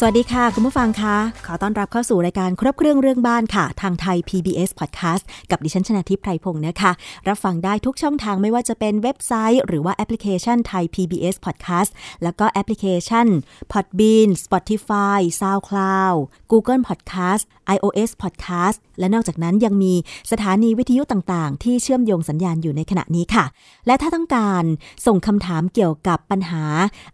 [0.00, 6.92] สวัสดีค่ะ คุณผู้ฟังคะขอต้อนรับเข้าสู่รายการครบเครื่องเรื่องบ้านค่ะ ทางไทย PBS Podcast กับดิฉันชนะทิพไพรพงศ์นะคะ
[7.28, 11.90] รับฟังได้ทุกช่องทางไม่ว่าจะเป็นเว็บไซต์ หรือว่าแอปพลิเคชันไทย PBS Podcast
[12.22, 13.26] แล้วก็แอปพลิเคชัน
[13.72, 16.18] Podbean Spotify SoundCloud
[16.52, 17.42] Google Podcast
[17.74, 19.94] iOS Podcast และนอกจากนั้นยังมี
[20.32, 23.44] สถานีวิทยุต่างๆ ที่เชื่อมโยงสัญญาณอยู่ในขณะนี้ค่ะ
[23.86, 24.64] และถ้าต้องการ
[25.06, 26.64] ส่งคำถามเกี่ยวกับปัญหา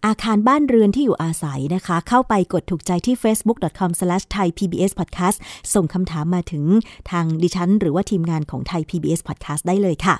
[0.07, 5.39] อาคารบ้านเรือนที่อยู่อาศัยนะคะ เข้าไปกดถููกใจที่ facebook.com/thaipbspodcast
[5.75, 6.65] ส่งคำถามมาถึง
[7.11, 10.17] ทางดิฉัน หรือว่าทีมงานของไทย PBS Podcast ได้เลยค่ะ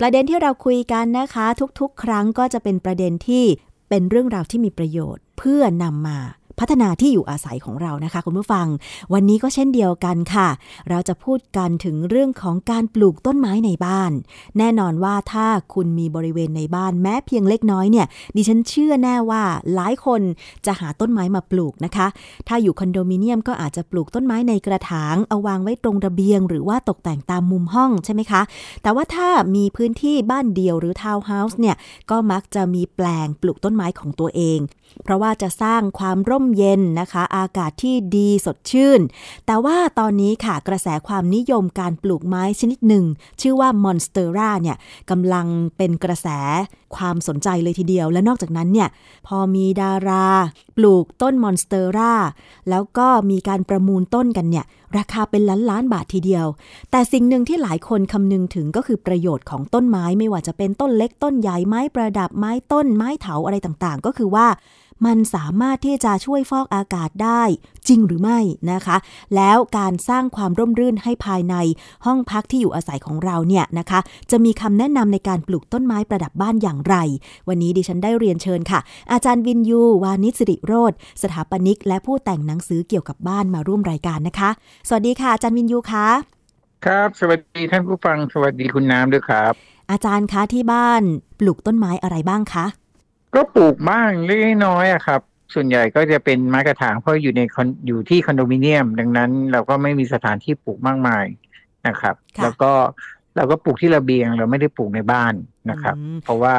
[0.00, 1.46] ประเด็นที่เราคุยกันนะคะ
[1.80, 3.44] ทุกๆ ครั้งก็จะเป็นประเด็นที่
[3.88, 6.18] เป็นเรื่องราวที่มีประโยชน์เพื่อนำมา
[6.60, 8.66] พัฒนาที่อยู่อาศัยของเรานะคะ คุณผู้ฟัง
[9.12, 10.48] วันนี้ก็เช่นเดียวกันค่ะ
[10.88, 14.12] เราจะพูดกันถึงเรื่องของการปลูกต้นไม้ในบ้าน
[14.58, 19.42] แน่นอนว่าถ้าคุณมีบริเวณในบ้านแม้เพียงเล็กน้อยเนี่ยดิฉันเชื่อแน่ว่า
[19.74, 20.22] หลายคน
[20.66, 22.06] จะหาต้นไม้มาปลูกนะคะ
[22.48, 28.42] ถ้าอยู่คอนโดมิเนียมก็อาจจะปลูกต้นไม้ในกระถางเอาวางไว้ตรงระเบียง หรือว่าตกแต่งตามมุมห้องใช่ไหมคะ
[28.82, 31.76] แต่ว่าถ้ามีพื้นที่บ้านเดี่ยวหรือทาวน์เฮาส์เนี่ย
[32.10, 34.60] ก็มักจะมีแปลงปลูกต้นไม้ของตัวเอง
[35.02, 39.00] เพราะว่าจะสร้างความร่มเย็นนะคะ อากาศที่ดีสดชื่น
[39.46, 43.04] แต่ว่าตอนนี้ค่ะกระแสความนิยมการปลูกไม้ชนิดหนึ่ง
[43.40, 44.76] ชื่อว่ามอนสเตอร่าเนี่ย
[45.10, 45.46] กำลัง
[45.76, 46.28] เป็นกระแส
[46.96, 48.88] ความสนใจเลยทีเดียว และนอกจากนั้นเนี่ย
[49.26, 50.26] พอมีดารา
[50.76, 52.14] ปลูกต้นมอนสเตอร่า
[52.70, 54.64] แล้วก็มีการประมูลต้นกันเนี่ย
[54.98, 56.46] ราคาเป็นล้านล้านบาททีเดียว
[56.90, 64.46] แต่สิ่งหนึ่งที่หลายคนคำนึงถึงก็คือประโยชน์ของต้นไม้ไม่ว่าจะเป็นต้นเล็กต้นใหญ่ไม้ประดับไม้ต้นไม้เถาอะไรต่างๆ ก็คือว่า
[65.06, 67.42] มันสามารถที่จะช่วยฟอกอากาศได้
[67.88, 68.38] จริงหรือไม่
[68.72, 68.96] นะคะ
[69.36, 71.54] แล้วการสร้างความร่มรื่นให้ภายใน
[72.06, 74.00] ห้องพักที่อยู่อาศัยของเราเนี่ยนะคะ
[74.30, 76.96] จะมีคำแนะนำในการปลูกต้นไม้ประดับบ้านอย่างไร
[77.48, 78.80] วันนี้ดิฉันได้เรียนเชิญค่ะ
[79.12, 84.50] อาจารย์วินยู วานิสิริโรธสถาปนิก และผู้แต่งหนังสือเกี่ยวกับบ้านมาร่วมรายการนะคะ
[84.88, 86.06] สวัสดีค่ะอาจารย์วินยูคะ
[86.86, 89.52] ครับ สวัสดีท่านผู้ฟังสวัสดีคุณน้ำด้วยครับ
[89.90, 91.02] อาจารย์คะที่บ้าน
[91.38, 92.66] ปลูกต้นไม้อะไรบ้างคะ
[93.34, 95.20] ก็ปลูกบ้างเล็กน้อยอะครับ
[95.54, 97.40] ส่วนใหญ่ก็จะเป็นไม้กระถางเพราะอยู่ใน
[97.86, 101.24] อยู่ที่คอนโดมิเนียม ดังนั้น เราก็ไม่มีสถานที่ปลูกมากมาย
[101.88, 102.72] นะครับ แล้วก็
[103.36, 105.34] เราก็ปลูกที่ระเบียง เราไม่ได้ปลูกในบ้าน
[105.70, 106.56] นะครับ เพราะว่า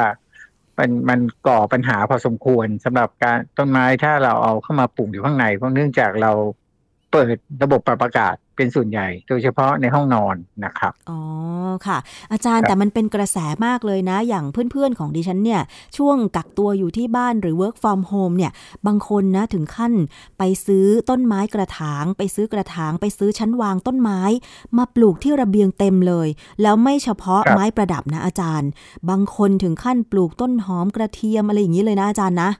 [0.78, 6.32] มันมันก่อปัญหาพอสมควรสำหรับการต้นไม้ถ้าเราเอาเข้ามาปลูกอยู่ข้างในเพราะเนื่องจากเรา
[7.10, 7.26] เปิด
[7.62, 11.20] ระบบปรับอากาศเป็นส่วนใหญ่ โดยเฉพาะในห้องนอนนะครับ อ๋อ
[11.86, 11.98] ค่ะ
[12.32, 15.60] อาจารย์แต่มันเป็นกระแสมากเลยนะ อย่างเพื่อนๆของดิฉันเนี่ย
[15.96, 18.52] ช่วงกักตัวอยู่ที่บ้านหรือ work from home เนี่ย
[18.86, 19.92] บางคนนะถึงขั้น
[20.38, 24.20] ไปซื้อต้นไม้กระถาง ไปซื้อกระถาง ไปซื้อชั้นวางต้นไม้
[24.76, 26.28] มาปลูกที่ระเบียงเต็มเลย
[26.62, 28.68] แล้วไม่เฉพาะไม้ประดับนะอาจารย์
[29.10, 32.50] บางคนถึงขั้นปลูกต้นหอมกระเทียมอะไรอย่างนี้เลยนะอาจารย์นะ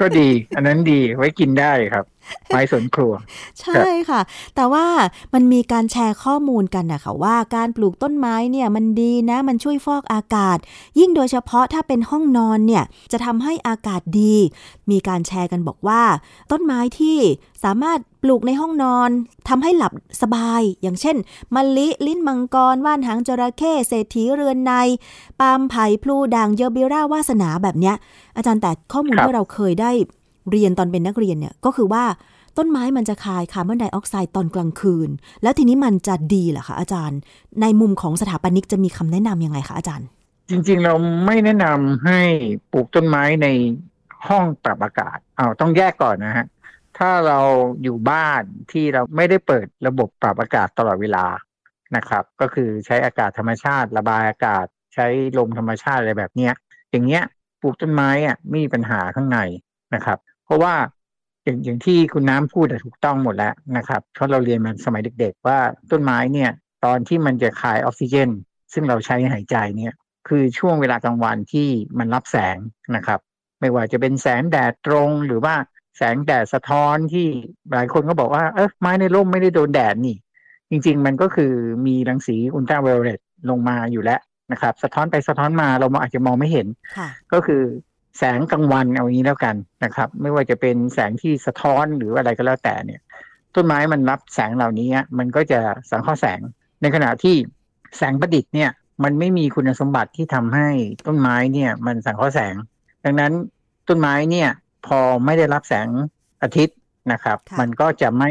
[0.00, 2.04] ก็ดี อันนั้นดีไว้กินได้ครับ
[2.48, 3.12] ไม้สวนครัว
[3.60, 4.20] ใช่ค่ะ
[4.56, 4.86] แต่ว่า
[5.34, 10.58] มันมีการแชร์ข้อมูลกันนะคะว่าการปลูกต้นไม้เนี่ยมันดีนะ มันช่วยฟอกอากาศ
[10.98, 14.36] ยิ่งโดยเฉพาะถ้าเป็นห้องนอนเนี่ยจะทำให้อากาศดี
[14.90, 16.02] มีการแชร์กันบอกว่า
[16.50, 17.18] ต้นไม้ที่
[17.64, 19.10] สามารถปลูกในห้องนอน
[19.48, 21.16] ทำให้หลับสบาย อย่างเช่น
[21.54, 24.72] มะลิลิ้นมังกร ว่านหางจระเข้เศรษฐีเรือนใน
[25.40, 27.96] ปาล์มไผ่พลูด่างเยอบิร่าวาสนาแบบเนี้ย
[28.36, 29.90] อาจารย์แต่ข้อมูลที่เราเคยได้
[30.50, 32.04] เรียนตอนเป็นนักเรียนเนี่ยก็คือว่า
[32.58, 35.08] ต้นไม้มันจะคายคาร์บอนไดออกไซด์ตอนกลางคืน
[35.42, 37.18] แล้วทีนี้มันจะดีเหรอคะอาจารย์
[37.62, 40.06] ในมุมของสถาปนิกจะมีคำแนะนํำยังไงคะอาจารย์
[40.50, 40.94] จริงๆเรา
[41.26, 42.20] ไม่แนะนำให้
[42.72, 43.48] ปลูกต้นไม้ใน
[44.28, 46.46] ห้องปรับอากาศเอาต้องแยกก่อนนะฮะ
[46.98, 47.40] ถ้าเรา
[47.82, 48.42] อยู่บ้าน
[48.72, 51.26] ที่เราไม่ได้เปิดระบบปรับอากาศตลอดเวลา
[51.96, 55.06] นะครับ ก็คือใช้อากาศธรรมชาติ ระบายอากาศ ใช้
[55.38, 56.54] ลมธรรมชาติอะไรแบบเนี้ย
[56.90, 57.24] อย่างเงี้ย
[57.60, 59.38] ปลูกต้นไม้อะมีปัญหาข้างใน
[59.94, 60.74] นะครับ เพราะว่า
[61.44, 65.58] อย่างอย่างที่คุณน้ำพูดถูกต้องหมดแล้วนะครับ เพราะเราเรียนมาสมัยเด็ก ๆ ว่า
[65.90, 66.50] ต้นไม้เนี่ย
[66.84, 68.30] ตอนที่มันจะคายออกซิเจน
[68.72, 69.94] ซึ่งเราใช้หายใจเนี่ย
[70.28, 71.68] คือช่วงเวลากลางวันที่
[71.98, 72.56] มันรับแสง
[72.96, 73.20] นะครับ
[73.60, 75.54] ไม่ว่าจะเป็นแสงแดดตรงหรือว่า
[75.96, 77.26] แสงแดดสะท้อนที่
[77.72, 80.16] หลายคนก็บอกว่า เออไม้ในร่มไม่ได้โดนแดดนี่
[80.70, 81.52] จริง ๆ มันก็คือ
[81.86, 84.20] มีรังสีอุลตราไวโอเลตลงมาอยู่แล้ว
[84.52, 86.66] นะครับ สะท้อนไปสะท้อนมาเราอาจจะมองไม่เห็น
[87.32, 87.62] ก็คือ
[88.18, 93.00] แสงกลางวันเอางี้แล้วกันนะครับ ไม่ว่าจะเป็นแสงที่สะท้อนหรืออะไรก็แล้วแต่เนี่ย
[93.54, 94.88] ต้นไม้มันรับแสงเหล่านี้
[95.18, 95.60] มันก็จะ
[95.90, 96.40] สังเคราะห์แสง
[96.82, 97.36] ในขณะที่
[97.96, 98.70] แสงประดิษฐ์เนี่ย
[99.04, 100.68] มันไม่มีคุณสมบัติที่ทำให้
[101.06, 102.54] ต้นไม้เนี่ยมันสังเคราะห์แสง
[103.04, 103.32] ดังนั้น
[103.88, 104.48] ต้นไม้เนี่ย
[104.86, 105.88] พอไม่ได้รับแสง
[106.42, 106.76] อาทิตย์
[107.12, 108.30] นะครับค่ะมันก็จะไม่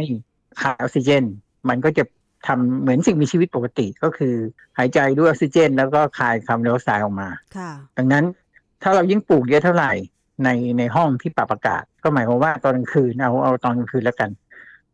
[0.61, 1.23] ขาดออกซิเจน
[1.69, 2.03] มันก็จะ
[2.47, 4.35] ทำเหมือนสิ่งมีชีวิตปกติก็คือ
[4.77, 8.25] หายใจด้วยออกซิเจน แล้วก็คายคาร์บอนไดออกไซด์ออกมาค่ะดังนั้น
[8.83, 9.91] ถ้าเรายิ่งปลูกเยอะเท่าไหร่
[10.43, 14.29] ในในห้องที่ปรับอากาศ ก็หมายความว่าตอนกลางคืนเอาเอาตอนกลางคืนแล้วกัน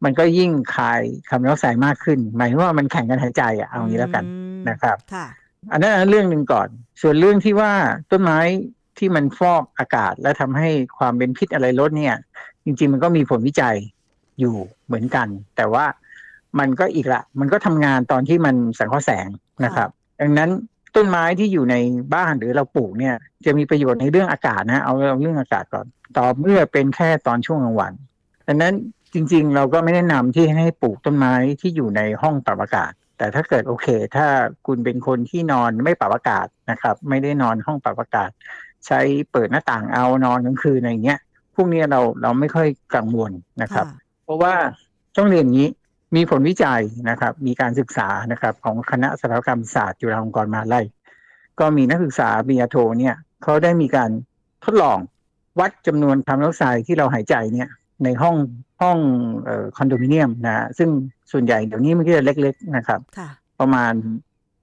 [0.04, 5.26] มันก็ยิ่งคายคาร์บอนไดออกไซด์มากขึ้น หมายถึงว่ามันแข่งกันหายใจอะเอางี้แล้วกันอืมนะครับค่ะ
[5.72, 6.68] อันนั้นเรื่องหนึ่งก่อน
[7.02, 7.72] ส่วนเรื่องที่ว่า
[8.12, 8.40] ต้นไม้
[8.98, 12.16] ที่มันฟอกอากาศและทำให้ความเป็นพิษอะไรลดเนี่ย
[12.66, 13.76] จริง ๆ มันก็มีผลวิจัย
[14.40, 15.86] อยู่เหมือนกัน แต่ว่า
[16.60, 19.28] มันก็อีกละ มันก็ทำงานตอนที่มันสังเคราะห์แสง
[19.66, 19.90] นะครับ
[20.22, 20.50] ดังนั้น
[20.96, 21.76] ต้นไม้ที่อยู่ใน
[22.16, 25.86] บ้านหรือเราปลูกเนี่ย จะมีประโยชน์ในเรื่องอากาศนะเอาเอาเรื่องอากาศก่อน
[26.18, 27.94] ต่อเมื่อเป็นแค่ตอนช่วงกลางวัน
[28.48, 28.74] ดังนั้น
[29.14, 34.28] จริง ๆ เราก็ไม่แนะนำที่ให้ปลูกต้นไม้ที่อยู่ในห้องปรับอากาศ แต่ถ้าเกิดโอเค ถ้า
[34.68, 38.30] คุณเป็นคนที่นอนไม่ปรับอากาศนะครับ ไม่ได้นอนห้องปรับอากาศ
[38.88, 39.00] ใช้
[39.32, 41.20] เปิดหน้าต่างเอานอนกลางคืนอะไรอย่างเงี้ย
[41.56, 43.32] พวกเนี้ยเราเราไม่ค่อยกังวล
[43.62, 43.86] นะครับ
[44.24, 44.54] เพราะว่า
[45.18, 45.70] ต้องเรียนอย่างนี้
[46.16, 50.86] มีผลวิจัยนะครับ มีการศึกษานะครับของคณะสถาปัตยกรรมศาสตร์จุฬาลงกรณ์มหาวิทยาลัย
[51.60, 54.10] ก็มีนักศึกษาปริญญาโทเนี่ยเขาได้มีการ
[54.66, 54.98] ทดลอง
[55.60, 57.70] วัดจำนวนคาร์บอนไดออกไซด์ที่เราหายใจเนี่ย
[58.04, 58.36] ในห้อง
[58.82, 58.98] ห้อง
[59.44, 60.90] เอ่อคอนโดมิเนียมนะซึ่ง
[61.32, 63.94] ส่วนใหญ่เดี๋ยวนี้มันก็จะเล็ก ๆ นะครับค่ะประมาณ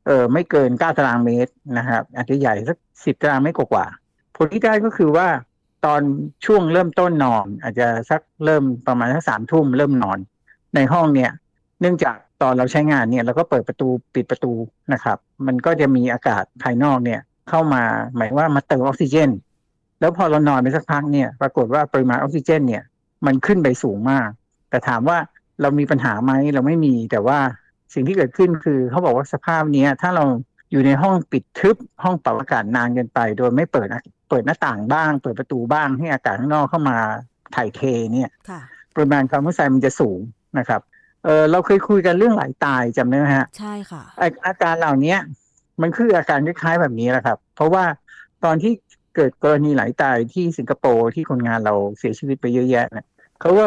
[0.07, 5.29] เออไม่เกิน9ตารางเมตรนะครับอาจจะใหญ่สัก10ตารางเมตรกว่าๆผลที่ได้ก็คือว่า
[5.87, 6.03] ตอน
[6.47, 10.19] ช่วงเริ่มต้นนอน อาจจะสักเริ่มประมาณสักสามทุ่มเริ่มนอน
[10.75, 11.31] ในห้องเนี่ย
[11.81, 14.53] เนื่องจากตอนเราใช้งานเนี่ยเราก็เปิดประตูปิดประตู
[14.93, 17.83] นะครับ มันก็จะมีอากาศภายนอกเนี่ยเข้ามา
[18.17, 19.31] หมายว่ามาเติมออกซิเจน
[20.01, 22.83] แล้วพอเรานอนไปสักพักเนี่ยปรากฏว่าปริมาณออกซิเจนเนี่ย
[23.27, 24.29] มันขึ้นไปสูงมาก
[24.71, 25.19] แต่ถามว่า
[25.61, 27.39] เรามีปัญหาไหมเราไม่มีแต่ว่า
[27.95, 30.25] สิ่งที่เกิดขึ้นคือเขาบอกว่าสภาพเนี้ยถ้าเรา
[30.71, 36.99] อยู่ในห้องปิดทึบห้องปรับอากาศนานเกินไป โดยไม่เปิดนะเปิดหน้าต่างบ้าง เปิดประตูบ้างให้อากาศข้างนอกเข้ามา
[37.55, 37.81] ถ่ายเท
[38.13, 38.61] เนี่ยค่ะ
[38.95, 40.19] ปริมาณคาร์บอนไดออกไซด์มันจะสูง
[40.59, 40.81] นะครับ
[41.25, 45.17] เออเราเคยคุยกันเรื่องไหลตายจำได้ไหมฮะใช่ค่ะอาอาการเหล่านี้
[45.83, 47.85] มันคืออาการคล้ายๆแบบนี้แหละครับ เพราะว่า
[48.45, 48.73] ตอนที่
[49.17, 53.07] เกิดกรณีไหลตายที่สิงคโปร์ที่คนงานเราเสียชีวิตไปเยอะแยะเนี่ย
[53.41, 53.67] เขาก็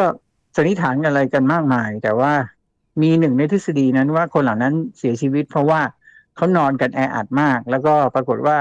[0.56, 2.32] สันนิษฐานอะไรกันมากมาย แต่ว่า
[3.02, 5.80] มีหนึ่งในทฤษฎีนั้นว่าคนเหล่านั้นเสียชีวิต เพราะว่า
[6.36, 8.58] เขานอนกันแออัดมาก แล้วก็ปรากฏว่า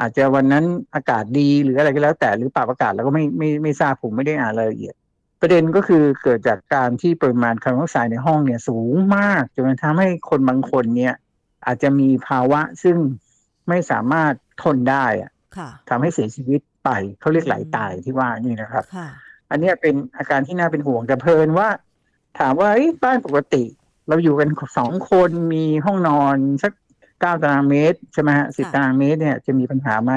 [0.00, 0.64] อาจจะวันนั้น
[0.94, 4.94] อากาศดีหรืออะไรก็แล้วแต่หรือปรับอากาศเราก็ไม่ไม่ไม่ทราบผมไม่ได้อ่านรายละเอียด
[5.40, 11.14] ประเด็นก็คือเกิดจากการที่ปริมาณคาร์บอนไดออกไซด์ในห้องเนี่ยสูงมากจนทำให้คนบางคนเนี่ย
[11.66, 12.96] อาจจะมีภาวะซึ่ง
[13.68, 14.32] ไม่สามารถ
[14.62, 16.90] ทนได้อะค่ะทำให้เสียชีวิตไป
[17.20, 19.08] เขาเรียกไหลตายที่ว่านี่นะครับค่ะ
[19.50, 21.68] อันเนี้ยเป็นอาการที่น่าเป็นห่วงแต่เพลินว่า
[22.38, 23.64] ถามว่าเอ้ยบ้านปกติ
[24.08, 24.48] เราอยู่กัน
[24.78, 26.72] สองคนมีห้องนอนสัก
[27.20, 30.12] เก้าตารางเมตรใช่ไหมฮะสิบค่ะตารางเมตรเนี่ยจะมีปัญหาไหม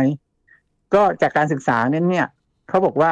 [0.93, 2.27] ก็จากการศึกษาเนี่ยเนี่ย
[2.69, 3.11] เขาบอกว่า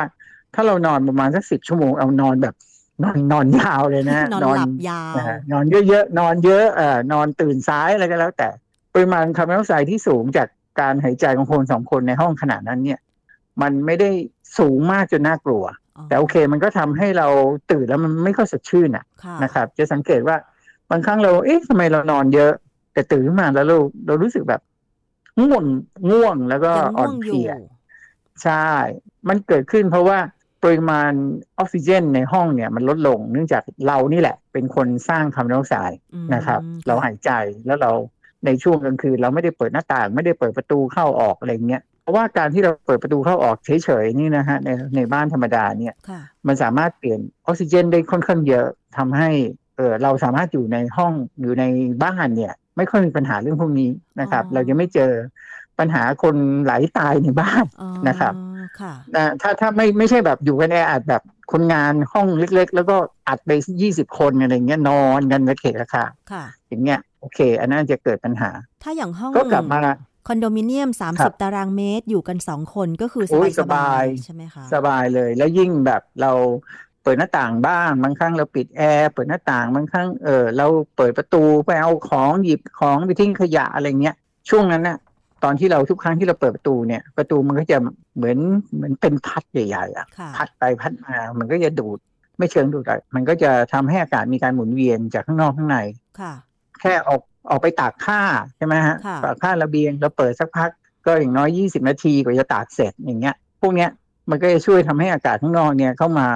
[0.55, 2.55] ถ้าเรานอนประมาณสักสิบชั่วโมงเอานอนแบบ
[3.03, 8.49] นอนนอนยาวเลยนะนอนหลับยาวนะฮะนอนเยอะๆนอนเยอะเอ่อนอนตื่นสายอะไรก็แล้ว แต่
[8.93, 10.47] ปริมาณคาร์บอนไดออกไซด์ที่สูงจาก
[10.79, 12.99] การหายใจของคนสองคนในห้องขนาดนั้นเนี่ย
[13.61, 14.09] มันไม่ได้
[14.59, 15.63] สูงมากจนน่ากลัว
[15.97, 17.27] อ๋อแต่โอเคมันก็ทำให้เรา
[17.71, 20.35] ตื่นแล้วมันไม่ค่อยสดชื่นอะค่ะนะครับ จะสังเกตว่า
[20.91, 22.51] บางครั้งเรา เอ๊ะทำไมเรานอนเยอะ
[22.93, 24.61] แต่ตื่นขึ้นมาแล้วเราเรารู้สึกแบบ
[25.41, 25.63] ง่วง
[26.11, 27.51] ง่วงแล้วก็ยังอ่อง่นวงเพอยู่ลีย
[28.44, 28.68] ใช่
[29.29, 30.18] มันเกิดขึ้นเพราะว่า
[30.63, 31.11] ปริมาณ
[31.59, 37.31] ออกซิเจนในห้องเนี่ยมันลดลง เนื่องจากเรานี่แหละ เป็นคนสร้างคาร์บอนไดออกไซด์อืมนะครับ เราค่ะหายใจ
[37.66, 37.92] แล้วเรา
[38.45, 49.30] ในช่วงกลางคืนเราไม่ได้เปิดหน้าต่าง ไม่ได้เปิดประตูเข้าออกอะไรเงี้ยเพราะว่าการที่เราเปิดประตูเข้าออกเฉยๆนี่นะฮะในในบ้านธรรมดาเนี่ยค่ะมันสามารถเปลี่ยนออกซิเจนได้ค่อนข้างเยอะทำให้
[49.78, 51.63] เออเราสามารถอยู่ในห้องอยู่ใน
[52.04, 53.89] บ้านเนี่ย ไม่ค่อยมีปัญหาเรื่องพวกนี้
[54.21, 55.11] นะครับอ๋อเราจะไม่เจอ
[55.80, 58.33] ปัญหาคนไหลตายในบ้านอ๋อนะครับ
[58.81, 62.95] ค่ะนะถ้าถ้าไม่ไม่ใช่แบบอยู่กันแออัดแบบคนงานห้องเล็ก ๆ แล้วก็
[63.28, 63.49] อัดไป
[63.81, 68.49] ยี่สิบคนอะไรเงี้ยนอนกันระเขะระคะค่ะ อย่างเงี้ยโอเค อันนั้นจะเกิดปัญหา
[68.83, 69.80] ถ้าอย่างห้องก็กลับมา
[70.28, 76.31] คอนโดมิเนียมครับ30ตารางเมตรอยู่กันสองคนก็คือโอ้ยสสบาบายยๆใช่ไหมคะสบายเลย แล้วยิ่งแบบเรา
[77.04, 84.16] เปิดหน้าต่างบ้างบางครั้งเราปิดแอร์เปิดหน้าต่างบางครั้งเออเราเปิดประตูไปเอาของหยิบของไปทิ้งขยะอะไรเงี้ย
[84.49, 84.97] ช่วงนั้นน่ะ
[85.43, 87.77] ตอนที่เราทุกครั้งที่เราเปิดประตูเนี่ย ประตูมันก็จะ
[88.15, 88.37] เหมือน
[88.75, 91.97] เหมือนเป็นพัดใหญ่ๆอะค่ะพัดไปพัดมามันก็จะดูด
[92.37, 95.77] ไม่เชิงดูดอะมันก็จะทำให้อากาศมีการหมุนเวียนจากข้างนอกข้างใน
[96.19, 96.33] ค่ะ
[96.81, 98.21] แค่ออกออกไปตากผ้า
[98.57, 100.69] ใช่ไหมฮะค่ะตากผ้าระเบียงเราเปิดสักพัก
[101.05, 103.89] ก็อย่างน้อยยี่สิบนาทีกว่าจะตากเสร็จอย่างเงี้ย พวกเนี้ย
[104.29, 106.27] มันก็จะช่วยทำให้อากาศข้างนอกเนี่ยเข้ามา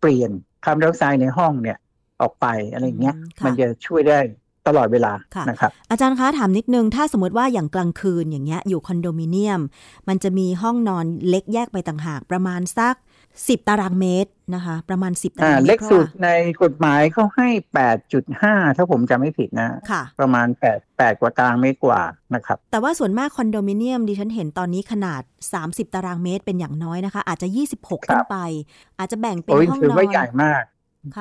[0.00, 0.30] เปลี่ยน
[0.64, 1.78] คาร์บอนไดออกไซด์ในห้องเนี่ย
[2.22, 4.18] ออกไปอะไรอย่างเงี้ยอืมค่ะมันจะช่วยได้
[4.68, 9.60] ตลอดเวลาค่ะนะครับ อาจารย์คะถามนิดนึง ถ้าสมมติว่าอย่างกลางคืนอย่างเงี้ยอยู่คอนโดมิเนียม
[10.08, 12.94] มันจะมีห้องนอนเล็กแยกไปต่างหากประมาณสัก
[13.30, 16.28] 10ตารางเมตรนะคะ ประมาณ10ตารางอ่าเมตรเล็กพราะสุดว่าใน
[16.62, 22.00] กฎหมายเขาให้แปดจุดห้าถ้าผมจำไม่ผิดนะค่ะประมาณแปดแปดกว่าตารางเมตรกว่า
[22.34, 25.22] นะครับ แต่ว่าส่วนมากคอนโดมิเนียมดิฉันเห็นตอนนี้ขนาด
[25.58, 27.48] 30ตารางเมตรเป็นอย่างน้อยนะคะ อาจจะ
[27.78, 28.36] 26ครัขึ้บนไป
[28.98, 30.77] อาจจะแบ่งเป็นโอ้ยห้องถือนอว่านใหญ่มากค่ะ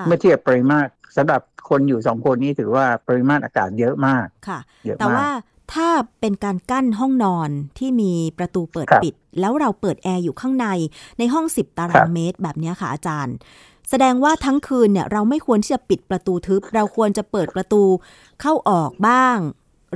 [0.07, 5.35] เมื่อเทียบปริมาตรสำหรับคนอยู่สองคนนี้ถือว่าปริมาตรอากาศเยอะมากค่ะเยอะแต่มาว่าก
[5.73, 5.89] ถ้า
[6.19, 10.67] เป็นการกั้นห้องนอนที่มีประตูเปิดครับปิด แล้วเราเปิดแอร์อยู่ข้างใน
[11.19, 13.35] ในห้อง 10 ตาครัรางบเมตรแบบเนี้ยค่ะอาจารย์
[13.89, 17.83] แสดงว่าทั้งคืนเนี่ยเราไม่ควรที่จะปิดประตูทึบ เราควรจะเปิดประตู
[18.41, 19.37] เข้าออกบ้าง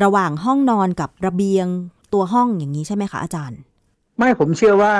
[0.03, 1.67] ระหว่างห้องนอนกับระเบียง
[2.13, 3.59] ตัวห้องอย่างนี้ใช่ไหมคะอาจารย์
[4.17, 4.93] ไม่ผมเชื่อว่า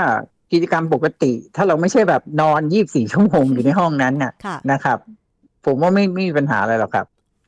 [0.52, 4.98] กิจกรรมปกติ ถ้าเราไม่ใช่แบบนอนยี่บสี่ชั่วโมงอยู่ในห้องนั้นน่ะค่ะนะครับ
[5.66, 7.06] ผมว่าไม่ไม่มีปัญหาอะไรหรอกครับ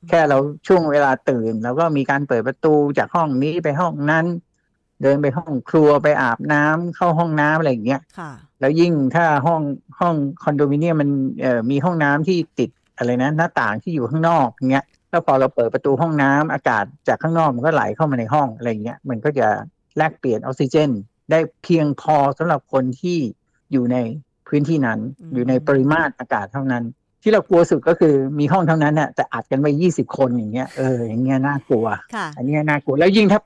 [0.10, 4.26] แค่เราช่วงเวลาตื่น แล้วก็มีการเปิดประตูจากห้องนี้ไปห้องนั้น
[5.02, 9.62] เดินไปห้องครัวไปอาบน้ำเข้าห้องน้ำอะไรอย่างเงี้ยค่ะแล้วยิ่งถ้าห้อง
[10.00, 11.10] ห้องคอนโดมิเนียมมัน
[11.42, 19.48] เอ่อมีห้องน้ำที่ติดอะไรนะหน้าต่างที่อยู่ข้างนอกเงี้ยแล้วพอเราเปิดประตูห้องน้ำอากาศจากข้างนอกมันก็ไหลเข้ามาในห้องอะไรเงี้ยมันก็จะ
[19.98, 20.90] แลกเปลี่ยนออกซิเจน
[21.32, 23.18] ได้เพียงพอสำหรับคนที่
[23.72, 23.98] อยู่ใน
[24.48, 26.84] พื้นที่นั้นอืมอยู่ในปริมาตรอากาศเท่านั้น
[27.22, 33.40] ที่เรากลัวสุดก็คือมีห้องเท่านั้นน่ะแต่อัดกันไปยี่สิบคนอย่างเงี้ยเอออย่างเงี้ยน่ากลัวค่ะอันเนี้ยน่ากลัวแล้วยิ่งถ้า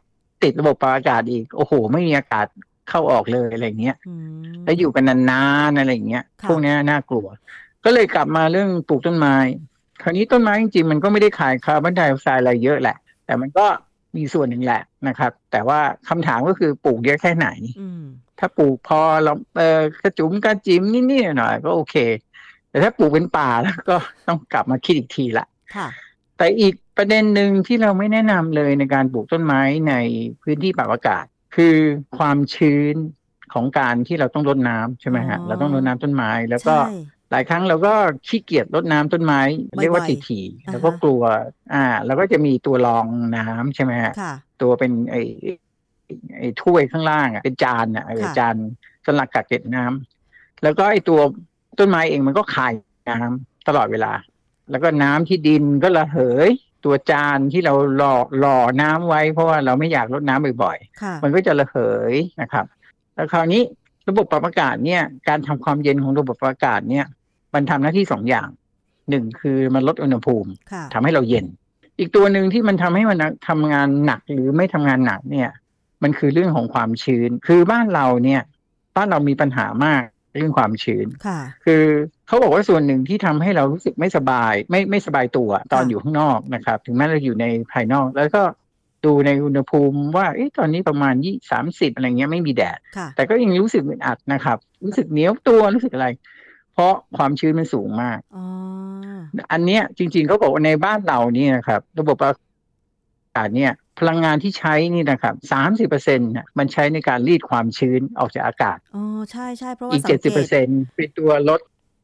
[0.44, 2.46] ติดระบบปรับอากาศอีก โอ้โห ไม่มีอากาศ
[2.90, 4.14] เข้าออกเลยอะไรเงี้ยอื
[4.52, 7.28] มแล้วอยู่กันนานๆอะไรอย่างเงี้ยค่ะพวกเนี้ยน่ากลัว
[7.86, 9.36] ก็เลยกลับมาเรื่องปลูกต้นไม้
[10.02, 13.66] คราวนี้ต้นไม้จริงๆมันก็ไม่ได้ขายคาร์บอนไดออกไซด์อะไรเยอะแหละ แต่มันก็
[14.18, 17.48] มีส่วนหนึ่งแหละนะครับ แต่ว่าคำถามก็คือปลูกเยอะแค่ไหน
[17.82, 18.04] อืม
[18.40, 21.96] ถ้าปลูกพอเราเออกระจุมกระจิมนิดๆหน่อยๆก็โอเค
[22.70, 23.96] แต่ถ้าปลูกเป็นป่าแล้วก็
[24.28, 25.88] ต้องกลับมาคิดอีกทีละค่ะ
[26.38, 29.94] แต่อีกประเด็นหนึ่งที่เราไม่แนะนำเลยในการปลูกต้นไม้ใน
[30.42, 31.76] พื้นที่ปรับอากาศ คือ
[32.18, 32.96] ความชื้น
[33.54, 36.98] ของการที่เราต้องรดน้ำใช่ไหมฮะอ๋อเราต้องรดน้ำต้นไม้แล้วก็ใช่
[37.32, 37.94] หลายครั้งเราก็
[38.28, 39.42] ขี้เกียจรดน้ำต้นไม้
[39.78, 41.24] บ่อยๆเรียกว่าทีทีๆอ่าฮะแล้วก็กลัว
[41.74, 43.06] อ่า แล้วก็จะมีตัวรอง
[43.38, 45.22] น้ำใช่ไหมฮะค่ะตัวเป็นไอ้
[46.38, 48.56] ไอ้ถ้วยข้างล่างอะเป็นจานอะเออค่ะจาน
[49.06, 51.20] สำหรับกักเก็บน้ำแล้วก็ไอ้ตัว
[51.80, 52.74] ต้นไม้เองมันก็คาย
[53.10, 54.14] น้ำตลอดเวลา
[54.72, 56.18] แล้วก็น้ำที่ดินก็ระเห
[56.48, 56.50] ย
[56.86, 61.78] ตัวจานที่เราหล่อหล่อน้ำไว้ เพราะว่าเราไม่อยากรดน้ำบ่อยค่ะๆมันก็จะระเห
[62.12, 62.66] ยนะครับ
[63.16, 63.62] แล้วคราวนี้
[64.10, 67.06] ระบบปรับอากาศเนี่ย การทำความเย็นของระบบปรับอากาศเนี่ย
[67.58, 68.50] มันทำหน้าที่สองอย่าง
[69.10, 71.46] หนึ่งคือมันลดอุณหภูมิค่ะทำให้เราเย็น
[72.00, 75.50] อีกตัวหนึ่งที่มันทำให้มันทำงานหนักหรือไม่ทำงานหนักเนี่ย
[76.04, 78.42] มันคือเรื่องของความชื้น คือบ้านเราเนี่ย
[78.96, 81.84] บ้านเรามีปัญหามากเรื่องความชื้นค่ะคือ
[82.28, 88.44] เขาบอกว่าส่วนหนึ่งที่ทำให้เรารู้สึกไม่สบาย ไม่ไม่สบายตัวตอนอยู่ข้างนอกนะครับ ถึงแม้เราอยู่ในภายนอก แล้วก็
[89.06, 96.08] ดูในอุณหภูมิว่าเอ๊ะตอนนี้ประมาณยี่สามสิบอะไรเงี้ยไม่มีแดดค่ะแต่ก็ยังรู้สึกอึดอัดนะครับ รู้สึกเหนียวตัวรู้สึกอะไร
[96.78, 98.46] เพราะความชื้นมันสูงมากอ๋อ
[99.52, 102.34] อันเนี้ยจริง ๆเขาบอกว่าในบ้านเรานี่นะครับ ระบบอา
[103.36, 111.62] กาศเนี่ย พลังงานที่ใช้นี่นะครับสามสิบเปอร์เซ็นต์มันใช้ในการรีดความชื้นออกจากอากาศอ๋อใช่ใช่เพราะว่าอีกสัเจ็ดงสิบเกเปอตร์เซ็นเป็นตัวลด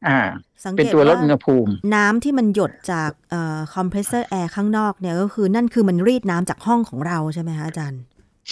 [0.07, 0.19] อ่า
[0.65, 8.01] สังเกเป็นตตัวลดว่าอุณหภูมิ น้ำที่มันหยดจากเอ่อคอมเพรสเซอร์แอร์ข้างนอกเนี่ยก็คือนั่นคือมันรีดน้ำจากห้องของเราใช่ไหมคะอาจารย์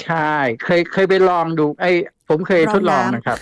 [0.01, 1.91] ใช่ เคยเคยไปลองดูไอ้
[2.29, 3.39] ผมเคยลองทดลองน้ำนะครับ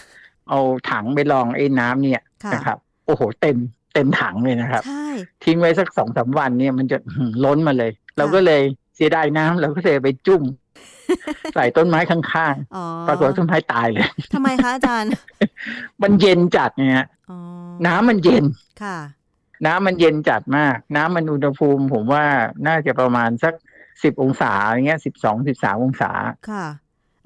[0.50, 0.60] เอา
[0.92, 3.58] ถังไปลองไอ้น้ำเนี่ยค่ะ นะครับ โอ้โห เต็ม
[3.94, 5.08] เต็มถังเลยนะครับใช่
[5.44, 8.62] ทิ้งไว้สักสองสามวันเนี่ยมันจะหืมล้นมาเลย เราก็เลย
[8.96, 10.44] เสียดายน้ำเราก็เลยไปจุ่ม
[11.56, 15.12] ใส่ต้นไม้ข้างอ๋อๆปรากฏว่าต้นไม้ตายเลยทำไมคะอาจารย์
[16.04, 17.38] มันเย็นจัดเนี่ยอ๋อ
[17.88, 18.44] น้ำมันเย็น
[18.84, 18.98] ค่ะ
[19.66, 22.26] น้ำมันเย็นจัดมาก น้ำมันอุณหภูมิ ผมว่า
[22.68, 23.54] น่าจะประมาณสัก
[24.04, 26.12] สิบองศาอย่างเงี้ยสิบสองสิบสามองศา
[26.50, 26.66] ค่ะ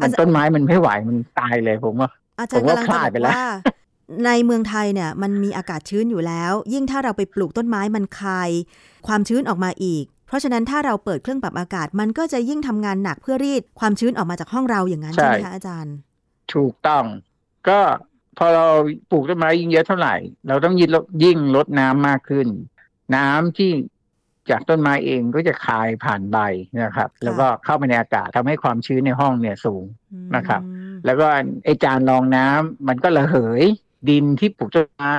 [0.02, 3.48] มันต้นไม้มันไม่ไหวมันตายเลยผมว่าอาจารย์ผมว่ากำลังพจะลาบดอกไปแล้วว่า
[4.26, 8.50] ในเมืองไทยเนี่ยมันมีอากาศชื้นอยู่แล้ว ยิ่งถ้าเราไปปลูกต้นไม้มันคาย
[9.08, 15.96] ความชื้นออกมาอีก เพราะฉะนั้นถ้าเราเปิดเครื่องปรับอากาศ มันก็จะยิ่งทำงานหนักเพื่อรีดความชื้นออกมาจากห้องเราอย่างนั้นใช่ใช่ไหมคะอาจารย์
[16.54, 17.04] ถูกต้อง
[17.70, 17.80] ก็
[18.38, 18.66] พอเรา
[19.12, 20.16] ปลูกต้นไม้ยิ่งเยอะเท่าไหร่
[20.48, 22.48] เราต้องยิ่งลดยิ่งลดน้ำมากขึ้น
[23.16, 23.72] น้ำที่
[24.50, 26.38] จากต้นไม้เองก็จะคายผ่านใบ
[26.84, 29.84] นะครับ แล้วก็เข้าไปในอากาศทำให้ความชื้นในห้องเนี่ยสูง
[30.36, 31.28] นะครับอืมแล้วก็
[31.66, 33.64] ไอจานรองน้ำมันก็ระเหย
[34.10, 35.14] ดินที่ปลูกต้นไม้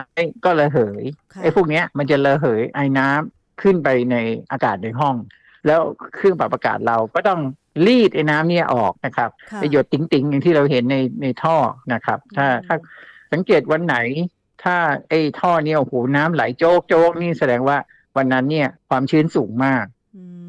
[0.45, 4.17] ก็ระเหยค่ะไอ้พวกเนี้ยมันจะระเหยไอ้น้ำขึ้นไปใน
[4.51, 5.17] อากาศในห้อง
[5.67, 5.81] แล้ว
[6.15, 7.41] เครื่องปรับอากาศเราก็ต้อง
[7.87, 11.57] รีดไอ้น้ำเนี่ยออกนะครับค่ะไปหยดติ๋งๆ อย่างที่เราเห็นในในท่อ
[11.93, 12.77] นะครับ ถ้าอืมถ้า
[13.33, 13.97] สังเกตวันไหน
[14.65, 14.77] ถ้า
[15.09, 17.79] ไอ้ท่อเนี่ยโอ้โหน้ำไหลโจกโจกนี่แสดงว่า
[18.17, 19.94] วันนั้นเนี่ยความชื้นสูงมากอืม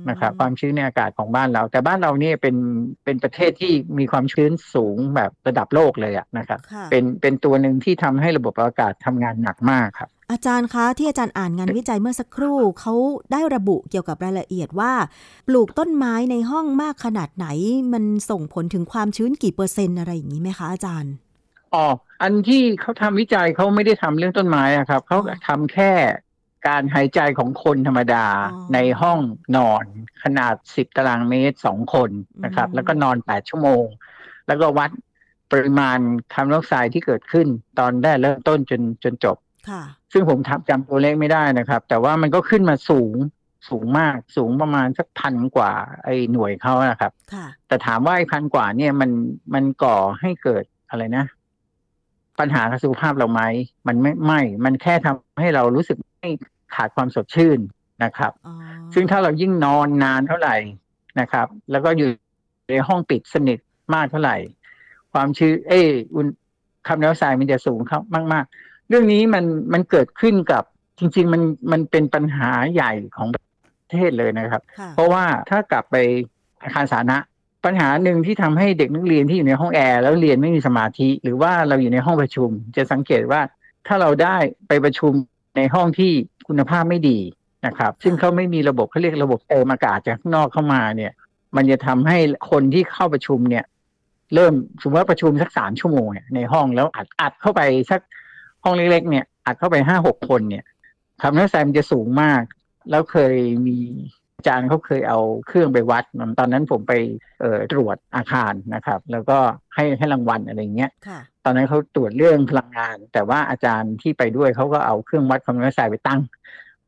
[0.10, 2.56] นะครับความชื้นในอากาศของบ้านเรา แต่บ้านเราเนี่ยเป็น
[3.04, 12.94] เป็นประเทศที่มีความชื้นสูงแบบระดับโลกเลยอะนะครับค่ะเป็นเป็นตัวหนึ่งที่ทำให้ระบบอากาศทำงานหนักมากครับ อาจารย์คะที่อาจารย์อ่านงานวิจัยเมื่อสักครู่เขา
[13.32, 14.94] ได้ระบุเกี่ยวกับรายละเอียดว่า
[15.48, 17.48] ปลูกต้นไม้ในห้องมากขนาดไหน
[17.94, 21.14] มันส่งผลถึงความชื้นกี่เปอร์เซ็นต์อะไรอย่างนี้ไหมคะอาจารย์
[21.74, 21.86] อ๋อ
[22.22, 25.18] อันที่เขาทำวิจัยเขาไม่ได้ทำเรื่องต้นไม้อะครับเขา
[25.48, 25.92] ทำแค่
[26.68, 29.20] การหายใจของคนธรรมดาอ๋อในห้อง
[29.58, 29.84] นอน
[30.24, 32.10] ขนาด 10 ตารางเมตรสองคน
[32.46, 33.84] นะครับอืมแล้วก็นอน 8 ชั่วโมง
[34.48, 34.92] แล้วก็วัด
[35.52, 36.00] ปริมาณ
[36.34, 37.48] คาร์บอนไดออกไซด์ที่เกิดขึ้น
[37.80, 39.38] ตอนแรกเริ่มต้นจนจนจบ
[39.70, 39.82] ค่ะ
[40.12, 43.16] ซึ่งผมทำจำตัวเลขไม่ได้นะครับ แต่ว่ามันก็ขึ้นมาสูง
[43.70, 45.72] สูงมากสูงประมาณสักพันกว่า
[46.04, 49.12] ไอ้หน่วยเขานะครับค่ะแต่ถามว่าไอ้พันกว่าเนี่ยมัน
[49.54, 51.26] มันก่อให้เกิดอะไรนะ
[52.40, 53.42] ปัญหากับสุขภาพเราไหม
[53.88, 56.32] มันไม่ไม่ มันแค่ทำให้เรารู้สึกไม่
[56.76, 57.60] ขาดความสดชื่น
[58.04, 58.54] นะครับอ๋อ
[58.94, 60.56] ซึ่งถ้าเรายิ่งนอนนานเท่าไหร่
[61.20, 62.10] นะครับ แล้วก็อยู่
[62.70, 63.60] ในห้องปิดสนิท
[63.94, 64.38] มากเท่าไหร่
[65.14, 66.28] ความชื้นเอยอุณ
[66.88, 68.02] คาร์บอนไดออกไซด์มันจะสูงครับ
[68.34, 70.64] มาก ๆ เรื่องนี้มันมันเกิดขึ้นกับ
[71.00, 71.42] จริง ๆ มัน
[71.72, 73.44] มันเป็นปัญหาใหญ่ของประ
[73.92, 75.96] เทศเลยนะครับค่ะเพราะว่าถ้ากลับไป
[76.64, 77.18] อาคารสาธารณะ
[77.66, 83.42] ปัญหาหนึ่งที่ทำให้เด็กนักเรียนที่อยู่ในห้องแอร์แล้วเรียนไม่มีสมาธิ หรือว่าเราอยู่ในห้องประชุม จะสังเกตว่า
[83.88, 85.14] ถ้าเราได้ไปประชุม
[85.56, 86.12] ในห้องที่
[86.48, 87.20] คุณภาพไม่ดี
[87.66, 91.12] นะครับ ซึ่งเขาไม่มีระบบเขาเรียกระบบเติมอากาศจากข้างนอกเข้ามาเนี่ย
[91.56, 92.18] มันจะทำให้
[92.52, 93.66] คนที่เข้าประชุมเนี่ย
[94.34, 98.02] เริ่มสมมติว่าประชุมสักสามชั่วโมงเนี่ยในห้องแล้วอัดอัดเข้าไปสัก
[98.64, 100.64] ห้องเล็ก ๆ เนี่ยอัดเข้าไปห้าหกคนเนี่ย
[101.22, 102.42] คาร์บอนไดออกไซด์มันจะสูงมาก
[102.90, 103.36] แล้วเคย
[103.68, 106.04] มีอา จารย์เขาเคยเอาเครื่องไปวัด
[106.40, 106.94] ตอนนั้นผมไป
[107.42, 109.38] เอ่อตรวจอาคารนะครับ แล้วก็
[109.76, 116.22] ให้ให้รางวัลอะไรเงี้ยค่ะตอนนั้นเขาตรวจเรื่องพลังงาน แต่ว่าอาจารย์ที่ไปด้วยเขาก็เอาเครื่องวัดความร้อนไฟไปตั้ง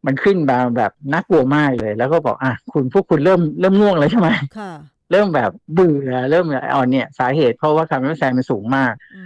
[0.05, 4.71] มันขึ้นมาแบบน่ากลัวมากเลย แล้วก็บอกอะคุณพวกคุณเริ่มเริ่มง่วงแล้วใช่ไหมค่ะ
[5.11, 9.23] เริ่มแบบเบื่อเริ่มแบบอ่อนเนี่ยสาเหตุเพราะว่าคาร์บอนไดออกไซด์มันสูงมากอื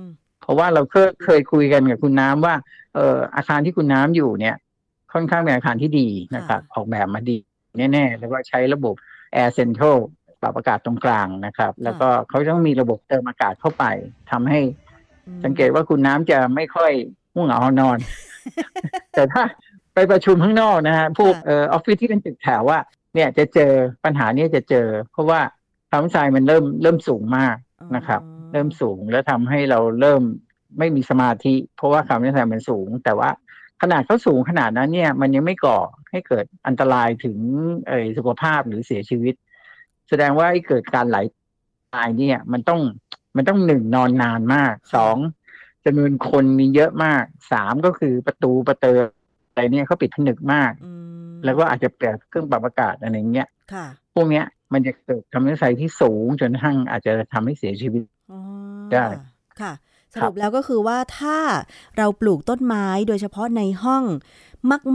[0.00, 0.04] ม
[0.42, 2.54] เพราะว่าเราเคยเคยคุยกันกับคุณน้ำว่า
[2.94, 4.56] เอออาคารที่คุณน้ำอยู่เนี่ย
[5.12, 7.38] ค่อนข้างเป็นอาคารที่ดีนะครับ ออกแบบมาดี
[7.92, 8.94] แน่ๆแล้วก็ใช้ระบบ
[9.34, 9.98] Air Central
[10.40, 13.84] ปรับอากาศตรงกลางนะครับ แล้วก็เขาต้องมีระบบเติมอากาศเข้าไป
[14.30, 14.60] ทำให้
[15.26, 16.92] อืมสังเกตว่าคุณน้ำจะไม่ค่อย
[17.34, 17.98] ง่วงเหงาหานอน
[19.12, 19.42] แต่ถ้า
[19.94, 22.78] ไปประชุมข้างนอกนะฮะพวกค่ะเออออฟฟิศที่เป็นตึกแถวว่า
[23.14, 23.72] เนี่ยจะเจอ
[24.04, 25.40] ปัญหาเนี้จะเจอ เพราะว่า
[25.90, 27.56] คาร์บอนไดออกไซด์มันเริ่มเริ่มสูงมาก
[27.96, 30.22] นะครับอ๋อเริ่มสูงแล้วทำให้เราเริ่ม
[30.78, 33.30] ไม่มีสมาธิ เพราะว่าคาร์บอนไดออกไซด์มันสูง แต่ว่า
[33.82, 35.78] ขนาดเขาสูงขนาดนั้นเนี่ย มันยังไม่ก่อ
[36.10, 37.38] ให้เกิดอันตรายถึง
[37.88, 39.34] เออสุขภาพหรือเสียชีวิต
[40.08, 41.18] แสดงว่าไอ้เกิดการไหล
[41.94, 42.80] ตายเนี่ย มันต้อง
[43.36, 45.16] มันต้องหนึ่งนอนนานมากสอง
[45.84, 48.98] จำนวนคนมีเยอะมากสามก็คือประตูประเตอ
[49.50, 50.92] อะไรเนี่ยเขาปิดผนึกมากอื
[51.28, 58.40] มแล้วก็อาจจะเปิดเครื่องปรับอากาศอะไรเงี้ยค่ะพวกเนี้ยมันจะเกิดคาร์บอนไดออกไซด์ที่สูงจนกระทั่งอาจจะทำให้เสียชีวิตอ๋อ
[58.92, 59.06] ได้
[59.60, 59.72] ค่ะ
[60.12, 61.38] สครับรุปแล้วก็คือว่าถ้า
[61.96, 64.04] เราปลูกต้นไม้โดยเฉพาะในห้อง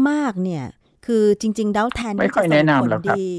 [0.10, 0.65] มาก ๆ เนี่ย
[1.06, 3.30] คือจริง ๆ แล้วแทนไม่ที่ค่อยจะส่แนะงนำผลหรอกครับดี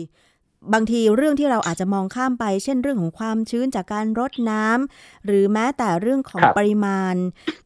[0.75, 7.15] บางทีเรื่องที่เราอาจจะมองข้ามไป เช่นเรื่องของความชื้นจากการรดน้ำหรือแม้แต่เรื่องของครับปริมาณ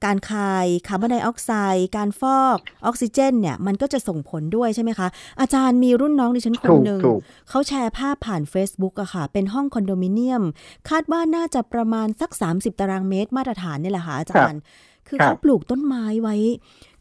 [0.05, 5.09] การคายคาร์บอนไดออกไซด์การฟอกออกซิเจน เนี่ย มันก็จะส่งผลด้วยใช่ไหมคะ
[5.41, 10.43] อาจารย์มีรุ่นน้องดิฉันคนถูกหนึ่งถูกเขาแชร์ภาพผ่าน Facebook อะค่ะ เป็นห้องคอนโดมิเนียม
[10.89, 14.61] คาดว่าน่าจะประมาณสัก 30 ตารางเมตรมาตรฐานนี่แหละค่ะอาจารย์
[15.09, 16.37] คือครับเขาปลูกต้นไม้ไว้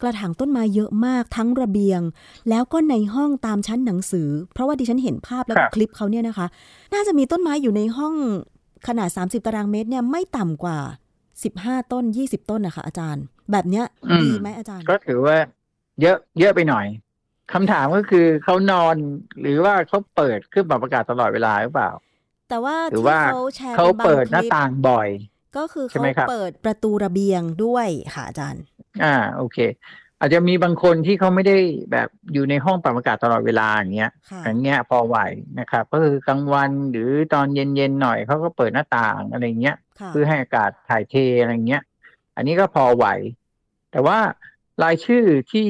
[0.01, 2.01] กระถางต้นไม้เยอะมากทั้งระเบียง
[2.49, 6.47] แล้วก็ในห้องตามชั้นหนังสือ เพราะว่าดิฉันเห็นภาพแล้วก็คลิปเขาเนี่ยนะคะ
[6.93, 8.13] น่าจะมีต้นไม้อยู่ในห้อง
[8.87, 10.77] ขนาด 30 ตารางเมตรเนี่ยไม่ต่ำกว่า
[11.35, 15.37] 15 ต้น 20 ต้นนะคะอาจารย์ แบบเนี้ยอืมดีไหมอาจารย์ ก็ถือว่า
[16.01, 16.85] เยอะเยอะไปหน่อย
[17.53, 18.95] คำถามก็คือเขานอน
[19.39, 21.91] หรือว่าเขาเปิดเครื่องปรับอากาศตลอดเวลาหรือเปล่า
[22.49, 25.09] แต่ว่าหรือที่ว่าเขาแชร์เขาเป็นบางเปิดคหน้าลิปต่างบ่อย
[25.55, 28.63] ก็คือใช่เขาไหมครับเปิดประตูระเบียงด้วยค่ะอาจารย์
[29.03, 29.57] อ่าโอเค
[30.19, 31.57] อาจจะมีบางคนที่เขาไม่ได้
[31.91, 35.17] แบบอยู่ในห้องปรับอากาศตลอดเวลาอย่างเงี้ยค่ะอย่างเงี้ยพอไหว
[35.59, 41.83] นะครับ ก็คือกลางวันหรือตอนเย็นๆหน่อยเขาก็เปิดหน้าต่างอะไรเงี้ยค่ะเพื่อให้อากาศถ่ายเทอะไรเงี้ย
[42.35, 43.05] อันนี้ก็พอไหว
[43.91, 44.17] แต่ว่า
[44.83, 45.67] รายชื่อที่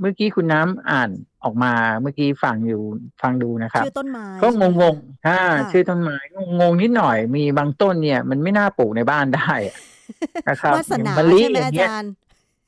[0.00, 1.10] เมื่อกี้คุณน้ำอ่าน
[1.44, 2.82] ออกมาเมื่อกี้ฟังอยู่
[3.22, 6.16] ฟังดูนะครับชื่อต้นไม้ก็งใช่ไหมงๆถ้าค่ะชื่อต้นไม้
[6.60, 9.76] งงๆนิดหน่อยมีบางต้นเนี่ย มันไม่น่าปลูกในบ้านได้อะ
[10.48, 12.12] นะครับวาสนาอย่งมะลิใช่ไหมอย่าอางเงี้ยจารย์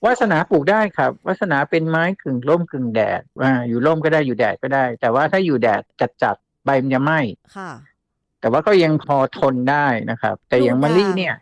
[0.05, 5.83] วาสนาปลูกได้ครับวาสนาเป็นไม้กึ่งร่มกึ่งแดดอ่าอยู่ร่มก็ได้อยู่แดดก็ได้ แต่ว่าถ้าอยู่แดด
[6.23, 7.21] จัดๆใบมันจะไหม้
[7.57, 7.71] ค่ะ
[8.41, 11.35] แต่ว่าก็ยังพอทนได้นะครับ แต่อย่างพลูมะลิด่างเนี่ย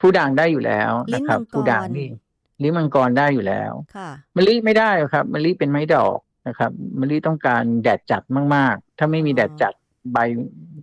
[0.00, 2.08] ผู้ด่างได้อยู่แล้วลิ้นะนครับมังกรผู้ด่างนี่
[2.64, 6.70] ลิ้นมังกรได้อยู่แล้วค่ะมะลิไม่ได้หรอกครับมะลิเป็นไม้ดอกนะครับ
[7.00, 8.22] มะลิต้องการแดดจัด
[8.54, 9.72] มาก ๆ ถ้าไม่มีแดดจัด
[10.12, 10.18] ใบ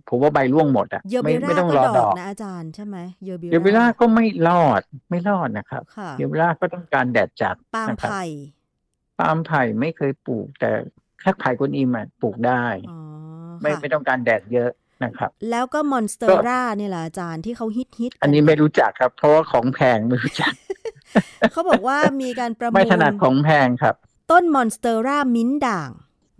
[0.08, 8.24] ผมว่าใบร่วงหมดอะเยอไม่เบราไม่ต้องก็รอดดออกกนะอาจารย์ใช่ไหมเยอเบเยอเบราก็ไม่รอดไม่รอดนะครับค่ะเยอเบราก็ต้องการแดดจัดปาล์มนะครับไผ่
[9.18, 10.70] ปาล์มไผ่ไม่เคยปลูก แต่
[11.20, 12.98] แค่ไผ่กวนอิมอะปลูกได้อ๋อ
[13.60, 14.70] ไม่ค่ะไม่ต้องการแดดเยอะ
[15.04, 20.52] นะครับ แล้วก็มอนสเตอก็ร่าเนี่ยแหละอาจารย์ที่เขาฮิตฮิตอันนี้ไม่รู้จักครับ เพราะว่าของแพงไม่รู้จัก
[21.52, 23.94] เขาบอกว่ามีการประมูไม่ลถนัดของแพงครับ
[24.30, 25.90] ต้นมอนสเตอร่ามิ้นด่าง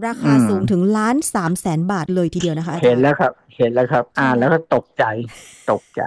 [0.06, 5.04] ราคาอืมสูงถึงล้านสามแสนบาทเลยทีเดียวนะคะอาจารย์เห็นแล้วครับ เห็นแล้วครับ อ่านแล้วก็ตกใจ
[5.70, 6.02] ตกใจ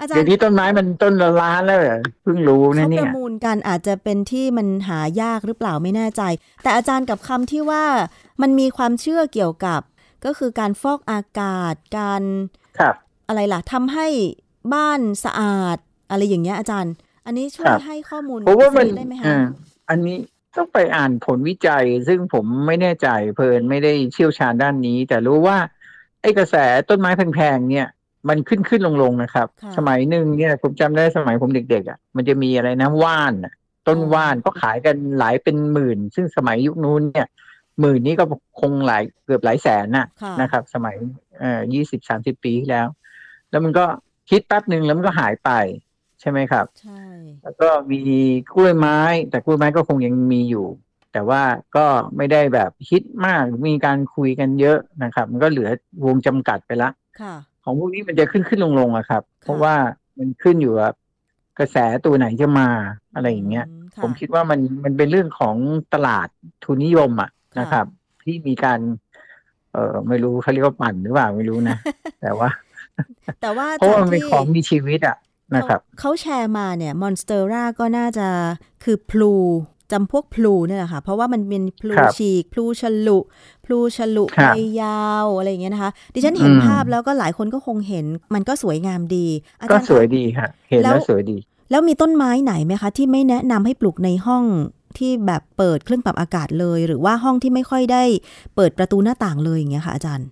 [0.00, 6.22] อาจารเดี๋ยวย์นี้ต้นไม้มันต้นละล้านแล้วเหรอเพิ่งรู้นะเขาปเนี่ระยมูลกันอาจจะเป็นที่มันหายากหรือเปล่าไม่แน่ใจ
[6.62, 7.84] แต่อาจารย์กับคำที่ว่า
[8.42, 9.80] มันมีความเชื่อเกี่ยวกับ
[10.24, 12.22] ก็คือการฟอกอากาศการ
[12.78, 12.94] ครับ
[13.28, 14.06] อะไรล่ะทำให้
[14.74, 15.76] บ้านสะอาด
[16.10, 16.92] อะไรอย่างเงี้ยอาจารย์
[17.26, 19.44] อันนี้ช่วยครับให้ข้อมูลเพราะว่ามันสักดได้ไหมคะอ่า
[19.90, 20.18] อันนี้
[20.56, 25.58] ต้องไปอ่านผลวิจัย ซึ่งผมไม่แน่ใจเพลินไม่ได้เชี่ยวชาญด้านนี้ แต่รู้ว่า
[26.22, 26.56] ไอ้กระแส
[26.88, 27.86] ต้นไม้แพงๆเนี่ย
[28.28, 33.52] มันขึ้นขึ้นลงลงๆนะครับค่ะสมัยหนึ่งเนี่ยผมจำได้สมัยผมเด็กๆอะ มันจะมีอะไรนะว่านน่ะ
[33.86, 37.26] ต้นอ๋อว่านก็ขายกันหลายเป็นหมื่น ซึ่งสมัยยุคนู้นเนี่ย
[37.80, 38.24] หมื่นนี้ก็
[38.60, 40.96] คงหลายเกือบหลายแสนน่ะค่ะนะครับ สมัย
[41.38, 42.86] เอ่อยี่สิบสามสิบปีที่แล้ว
[43.50, 43.84] แล้วมันก็
[44.30, 45.50] คิดแป๊บหนึ่งแล้วมันก็หายไป
[45.84, 47.02] ใช่ไหมครับ ใช่
[47.42, 48.00] แล้วก็มี
[48.54, 48.98] กล้วยไม้
[49.30, 50.66] แต่กล้วยไม้ก็คงยังมีอยู่
[51.12, 51.42] แต่ว่า
[51.76, 51.86] ก็
[52.16, 55.68] ไม่ได้แบบฮิตมาก มีการคุยกันเยอะนะครับ มันก็เหลือ
[56.04, 57.34] วงจำกัดไปละค่ะ
[57.64, 59.74] ของพวกนี้มันจะขึ้นขึ้นลงลงอะครับค่ะเพราะว่า
[60.18, 60.92] มันขึ้นอยู่กับ
[61.58, 62.68] กระแสตัวไหนจะมา
[63.14, 65.56] อะไรอย่างเงี้ยอืะผมคิดว่ามันมันเป็นเรื่องของ
[65.94, 66.28] ตลาด
[66.64, 67.86] ทุนนิยมอะค่ะนะครับ
[68.24, 68.78] ที่มีการ
[69.72, 71.76] เออไม่รู้เขาเรียกว่าปั่นหรือเปล่าไม่รู้นะ
[72.22, 72.48] แต่ว่า
[73.42, 75.16] แต่ว่าเพราะว่ามันจเป็นกที่ของมีชีวิตอะ
[75.54, 78.28] นะครับเขาเขาแชร์มาเนี่ยมอนสเตอร่าก็น่าจะ
[78.84, 79.34] คือพลู
[79.92, 83.18] จำพวกพลูเนี่ยแหละค่ะ เพราะว่ามันเป็นพลูครับฉีกพลูฉลุ
[83.64, 89.26] พลูฉลุครับใบยาวอะไรอย่างเงี้ยนะคะ ดิฉันเห็นอืมภาพแล้วก็หลายคนก็คงเห็นมันก็สวยงามดี
[89.60, 91.36] อาก็จารย์สวยดีค่ะเห็นแล้แล้ววสวยดี
[91.70, 94.44] แล้วมีต้นไม้ไหนไหมคะ ที่ไม่แนะนำให้ปลูกในห้อง
[94.98, 98.02] ที่แบบเปิดเครื่องปรับอากาศเลย หรือว่าห้องที่ไม่ค่อยได้
[98.56, 100.26] เปิดประตูหน้าต่างเลยอย่างเงี้ยค่ะอาจารย์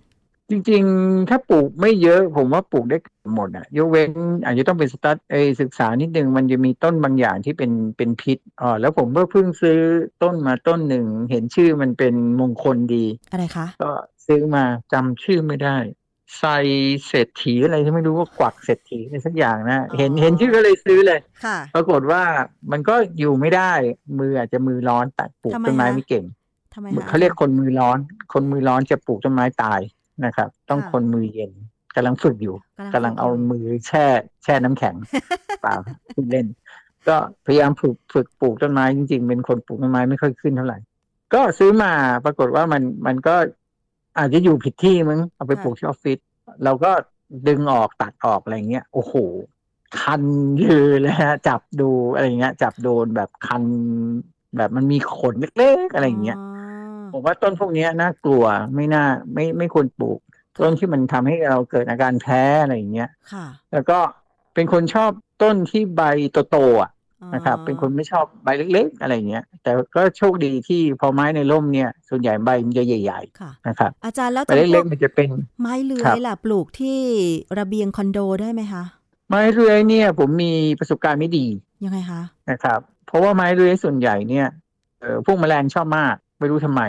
[0.49, 2.97] จริง ๆ ถ้าปลูกไม่เยอะ ผมว่าปลูกได้
[3.35, 4.11] หมดอะ ยกเว้น
[4.45, 9.79] อาจจะต้องเป็นสตัดเอยศึกษานิดนึงมันจะมีต้นบางอย่างที่เป็นเป็นพิษอ๋อแล้วผมเพิ่งซื้อ
[10.23, 13.91] ต้นมาต้นหนึ่ง เห็นชื่อมันเป็นมงคลดี อะไรคะ ก็
[14.25, 15.77] ซื้อมาจำชื่อไม่ได้
[16.37, 16.43] ไซ
[17.07, 22.23] เศรษฐีอะไรที่ไม่รู้ว่ากวักเศรษฐีอะไรสักอย่างนะ เห็นเห็นชื่อก็เลยซื้อเลยค่ะปรากฏว่า
[22.71, 23.73] มันก็อยู่ไม่ได้
[24.19, 26.25] มืออาจจะมือร้อนแต่ปลูกทำไมต้นไม้คะไม่เก่ง
[26.73, 27.97] ทำไมคะเขาเรียกคนมือร้อน
[28.33, 29.79] คนมือร้อนจะปลูกต้นไม้ตาย
[30.25, 31.51] นะครับ ต้องค่ะคนมือเย็น
[31.95, 32.55] กำลังฝึกอยู่
[32.93, 34.05] กำลังเอามือแช่
[34.43, 34.95] แช่น้ำแข็ง
[35.61, 35.75] เปล่า
[36.13, 36.47] พูดเล่น
[37.07, 40.77] ก็พยายามฝึกฝึกปลูกต้นไม้จริงๆ เป็นคนปลูกต้นไม้ไม่ค่อยขึ้นเท่าไหร่
[41.33, 41.91] ก็ซื้อมา
[42.25, 43.35] ปรากฏว่ามันมันก็
[44.17, 46.19] อาจจะอยู่ผิดที่มั้งเอาไปปลูกที่ออฟฟิศ
[46.63, 46.91] เราก็
[47.47, 49.13] ดึงออกตัดออกอะไรเงี้ย โอ้โห
[49.99, 50.23] คัน
[50.61, 53.63] ยือเลยฮะจับดูอะไรเงี้ย จับโดนแบบคัน
[54.57, 56.37] แบบมันมีขนเล็กๆอะไรอย่างเงี้ย
[57.17, 60.19] ผมว่าต้นพวกเนี้ยน่ากลัวไม่น่าไม่ไม่ควรปลูก
[60.63, 63.97] ต้นที่มันทำให้เราเกิดอาการแพ้อะไรอย่างเงี้ยค่ะ แล้วก็
[64.53, 65.11] เป็นคนชอบ
[65.43, 66.01] ต้นที่ใบ
[66.51, 75.29] โตๆอะอ๋อนะครับ เป็นคนไม่ชอบใบเล็ก ๆ อะไรอย่างเงี้ย แต่ก็โชคดีที่พอไม้ในร่มเนี่ย ส่วนใหญ่ใบมันจะใหญ่ค่ะๆนะครับ อาจารย์แล้วใบจำพเล็วกกๆมันจะเป็น
[75.61, 76.99] ไม้เลื้อครัยบล่ะปลูกที่
[77.59, 78.83] ระเบียงคอนโดได้ไหมคะ
[79.29, 81.45] ไม้เลื้อยเนี่ย ผมมีประสบการณ์ไม่ดี
[81.85, 84.47] ยังไงคะ นะครับ เพราะว่าไม้เลื้อยส่วนใหญ่เนี่ย
[84.99, 86.81] เออพวกแมลงชอบมาก ไม่รู้ทำไม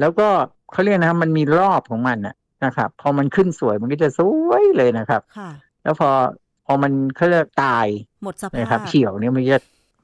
[0.00, 0.28] แล้วก็
[0.72, 5.50] เขาเรียกนะครับมันมีรอบของมันน่ะนะครับ พอมันขึ้นสวยมันก็จะสวยเลยนะครับค่ะ
[5.82, 6.08] แล้วพอ
[6.66, 7.86] พอมันเขาเรียกตาย
[8.24, 9.60] หมดสภานะครับพเขียวเนี่ยมันจะ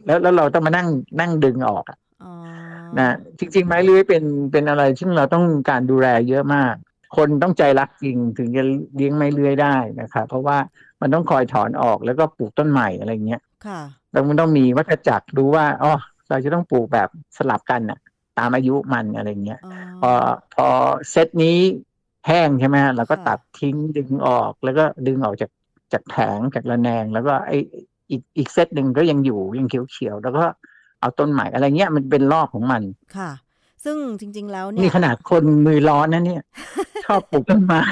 [0.07, 0.88] แล้วแล้วเราต้องมานั่ง
[1.20, 2.33] นั่งดึงออกอะอ๋อ
[2.98, 6.74] นะจริงๆไม้เลื้อยเป็นเป็นอะไรซึ่งเราต้องการดูแลเยอะมาก
[7.16, 8.62] คนต้องใจรักจริงถึงจะ
[8.96, 10.57] เลี้ยงไม้เลื้อยได้นะครับเพราะว่า
[11.00, 13.81] มันต้องคอยถอนออกแล้วก็ปลูกต้นใหม่อะไรเงี้ยค่ะ
[14.12, 15.92] แล้วมันต้องมีวัฏจักรรู้ว่าอ๋อ
[16.31, 17.98] เราจะต้องปลูกแบบสลับกันน่ะ
[18.38, 19.60] ตามอายุมันอะไรเงี้ย
[20.02, 20.10] พอ
[20.54, 20.66] พอ
[21.10, 21.58] เซตนี้
[22.26, 25.50] แห้งใช่ไหมฮะเราก็ค่ะตัดทิ้งดึงออกแล้วก็ดึงออกจาก
[25.92, 27.52] จากแผงจากระแนง แล้วก็ไอ
[28.10, 30.44] อีกอีกเซตหนึ่งก็ยังอยู่ยังเขียวๆแล้วก็
[31.00, 32.82] เอาต้นใหม่อะไรเงี้ยมันเป็นรอบของมัน
[33.16, 33.30] ค่ะ
[33.84, 36.42] ซึ่งจริง ๆ แล้วเนี่ยนี่ขนาดคนมือร้อนนะเนี่ย
[37.04, 37.82] ชอบปลูกต้นไม้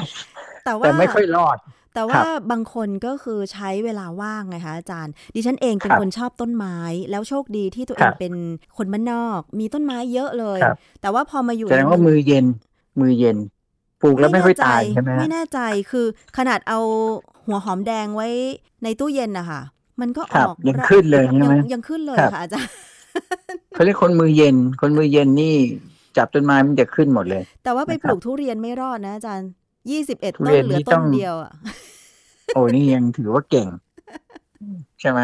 [0.65, 1.59] แต่ว่าแต่ไม่ค่อยรอด
[1.95, 6.77] แต่ครัว่าบบางคนก็คือใช้เวลาว่างไงคะอาจารย์ ดิฉันเองเป็นครับคนชอบต้นไม้
[7.11, 8.35] แล้วโชคดีที่ตัวเอครังบเป็น
[8.77, 12.47] คนบ้านนอก มีต้นไม้เยอะเลยครับแต่ว่าพอมาอยู่แสดงว่ามือเย็น
[13.01, 13.37] มือเย็น
[14.03, 16.07] ปลูกแล้วไม่ค่อยตายใช่ไหมฮะไม่แน่ใจคือ
[16.39, 16.79] ขนาดเอา
[17.47, 18.29] หัวหอมแดงไว้
[18.85, 19.63] ในตู้เย็นนะคะ
[20.01, 22.73] มันก็อครับอกยังขึ้นเลยใช่ไหมงยังขึ้นเลยครับค่ะอาจารย์
[23.71, 25.55] เขาเรียกคนมือเย็น คนมือเย็นนี่
[26.17, 29.49] จับต้นไม้มันจะขึ้นหมดเลย แต่ว่าไปนะครับปลูกทุเรียนไม่รอดนะอาจารย์
[29.91, 31.53] ยี่สิบเอ็ดทุต้เรีนยนเหลือนี่ต้ต้นองเดียวอะ
[32.55, 33.69] โอ้นี่ยังถือว่าเก่ง
[35.01, 35.21] ใช่ไหม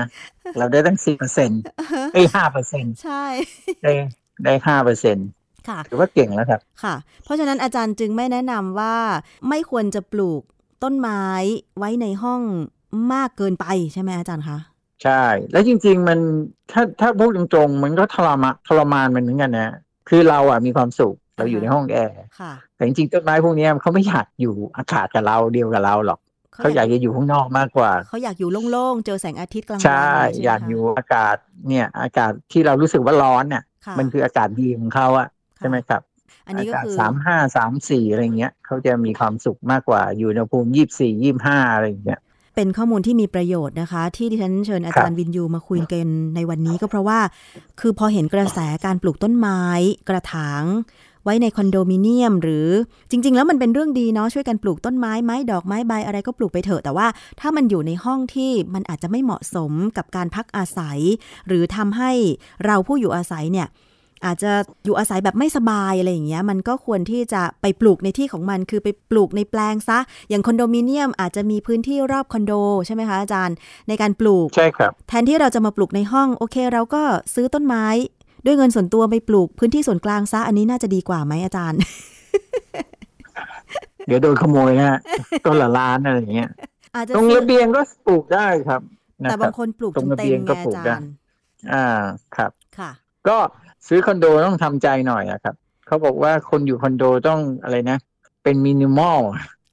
[0.59, 1.61] เราได้ตั้งสิบเปอร์เซ็นต์
[2.14, 3.24] ไอ้ห้าเปอร์เซ็นต์ใช่
[3.83, 3.92] ได้
[4.44, 5.29] ได้ห้าเปอร์เซ็นต์
[5.68, 8.96] ค่ะถือว่าเก่งแล้วครับ ค่ะ เพราะฉะนั้นอาจารย์จึงไม่แนะนำว่า
[9.48, 10.42] ไม่ควรจะปลูก
[10.83, 11.24] ต้นไม้
[11.79, 12.40] ไว้ในห้อง
[13.12, 14.59] มากเกินไปใช่ไหมอาจารย์คะ
[15.03, 16.18] ใช่ แล้วจริง ๆ มัน
[16.72, 19.74] ถ้าถ้าพูดตรงๆมันก็ทรมานทรมานมันเหมือนกันนะ
[20.09, 26.21] คือเราอะมีความสุขเราอยู่ในห้องแอร์ค่ะ แต่จริงๆต้นไม้พวกเนี้ยเขาไม่อยากอยู่อากาศกับเราเดียวกับเราหรอก
[26.55, 31.37] เขาอยากจะอยู่ข้างนอกมากกว่า เขาอยากอยู่โล่งๆ เจอแสงอาทิตย์กลางวันใช่ไหมอยากคะอยู่อากาศ
[31.69, 36.03] เนี่ยอากาศที่เรารู้สึกว่าร้อนเนี่ยค่ะมันคืออากาศดีของเขาอะค่ะใช่ไหมครับ
[36.47, 42.21] อันนี้ก็ากาศคือสามห้าสามสี่อะไรเงี้ยเขาจะมีความสุขมากกว่าอยู่ในภูมิยี่สี่ยี่ห้าอะไรอย่างเงี้ย
[42.57, 47.19] เป็นข้อมูลที่มีประโยชน์นะคะ ที่ดิฉันเชิญอาจารย์วินยูมาคุยกันในวันนี้ก็เพราะว่า
[47.81, 49.63] คือพอเห็นกระแสการปลูกต้นไม้
[50.09, 50.63] กระถาง
[51.25, 52.69] ไว้ในคอนโดมิเนียม หรือ
[53.11, 57.07] จริง ๆ แล้วมันเป็นเรื่องดีเนาะช่วยกันปลูกต้นไม้ไม้ดอกไม้ใบอะไรก็ปลูกไปเถอะ แต่ว่า
[57.41, 60.99] ถ้ามันอยู่ในห้องที่มันอาจจะไม่เหมาะสมกับการพักอาศัย
[61.47, 62.11] หรือทำให้
[62.65, 63.69] เราผู้อยู่อาศัยเนี่ย
[64.27, 64.53] อาจจะ
[64.85, 72.53] อยู่อาศัยแบบไม่สบายอะไรอย่างเงี้ยมันก็ควรที่จะไปปลูกในที่ของมันคือไปปลูกในแปลงซะ อย่างคอนโดมิเนียมอาจจะมีพื้นที่รอบคอนโด
[72.87, 73.57] ใช่ไหมคะอาจารย์
[73.89, 77.03] ในการปลูกใช่ครับ แทนที่เราจะมาปลูกในห้องโอเค เราก็
[77.35, 77.87] ซื้อต้นไม้
[78.44, 81.80] ด้วยเงินส่วนตัวไปปลูกพื้นที่ส่วนกลางซะอันนี้น่าจะดีกว่าไหมอาจารย์
[84.07, 85.00] เดี๋ยวโดนขโมยนะฮะ
[85.46, 86.50] ต้นละล้านอะไรอย่างเงี้ย
[86.94, 88.80] อาจจะตรงซื้อระเบียงก็ปลูกได้ครับ
[89.22, 91.09] นะแต่ครับาบงคนปลูกตรงจนระเต็เบียมงไงก็อาปลูกจาได้รย์
[91.72, 92.02] อ่า
[92.37, 92.90] ครับค่ะ
[93.28, 93.37] ก็
[93.87, 95.54] ซื้อคอนโดต้องทำใจหน่อยอะครับ
[95.87, 97.98] เขาบอกว่าคนอยู่คอนโดต้องอะไรนะ
[98.42, 99.18] เป็นมินิมอล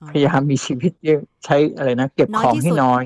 [0.01, 3.03] อ๋อพยายามมีชีวิตเยอะใช้อะไรนะ เก็บน้อยของที่ให้สุดน้อย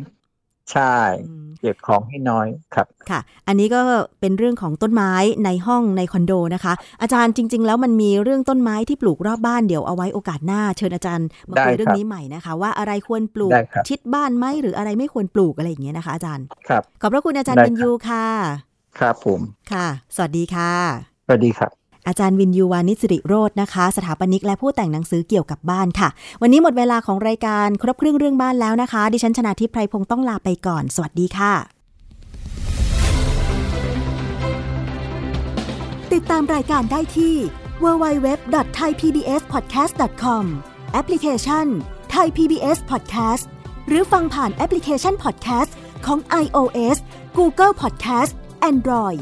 [0.72, 0.98] ใช่
[1.28, 3.82] อืมเก็บของให้น้อยครับค่ะ อันนี้ก็
[4.20, 5.14] เป็นเรื่องของต้นไม้
[5.46, 18.26] ในห้องในคอนโดนะคะ อาจารย์จริง ๆ แล้วมันมีเรื่องต้นไม้ที่ปลูกรอบบ้านเดี๋ยวเอาไว้โอกาสหน้าเชิญอาจารย์มาได้คุยเรื่อครังบนี้ใหม่นะคะ ว่าอะไรควรปลูกได้ครับชิดบ้านไหมหรืออะไรไม่ควรปลูกอะไรอย่างเงี้ยนะคะ อาจารย์ครับขอบพระคุณอาจารย์ได้วินยูค่ะ
[19.00, 20.72] ครับผมค่ะ สวัสดีค่ะ
[21.26, 26.10] สวัสดีครับ อาจารย์วินยูวานิสิริโรจน์นะคะ สถาปนิกและผู้แต่งหนังสือเกี่ยวกับบ้านค่ะ
[26.42, 31.54] วันนี้หมดเวลาของรายการครบเครื่องเรื่องบ้านแล้วนะคะ ดิฉันชนะทิพไพรพงศ์ต้องลาไปก่อน สวัสดีค่ะ
[36.14, 37.36] ติดตามรายการได้ที่
[37.84, 40.44] www.thaipbspodcast.com
[40.94, 41.66] แอปพลิเคชัน
[42.16, 43.46] Thai PBS Podcast
[43.88, 45.72] หรือฟังผ่านแอปพลิเคชัน Podcast
[46.06, 46.98] ของ iOS
[47.38, 48.32] Google Podcast
[48.72, 49.22] Android